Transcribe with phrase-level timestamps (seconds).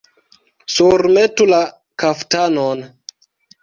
[0.77, 1.63] Surmetu la
[2.05, 2.87] kaftanon!